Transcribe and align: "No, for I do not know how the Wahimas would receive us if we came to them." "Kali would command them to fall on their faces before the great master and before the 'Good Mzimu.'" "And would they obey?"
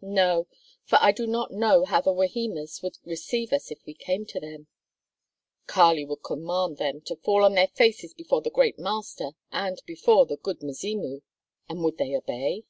"No, 0.00 0.48
for 0.84 0.98
I 1.00 1.12
do 1.12 1.24
not 1.24 1.52
know 1.52 1.84
how 1.84 2.00
the 2.00 2.12
Wahimas 2.12 2.82
would 2.82 2.98
receive 3.04 3.52
us 3.52 3.70
if 3.70 3.78
we 3.86 3.94
came 3.94 4.26
to 4.26 4.40
them." 4.40 4.66
"Kali 5.68 6.04
would 6.04 6.24
command 6.24 6.78
them 6.78 7.00
to 7.02 7.14
fall 7.14 7.44
on 7.44 7.54
their 7.54 7.68
faces 7.68 8.12
before 8.12 8.42
the 8.42 8.50
great 8.50 8.76
master 8.76 9.36
and 9.52 9.80
before 9.86 10.26
the 10.26 10.36
'Good 10.36 10.62
Mzimu.'" 10.64 11.22
"And 11.68 11.84
would 11.84 11.98
they 11.98 12.16
obey?" 12.16 12.64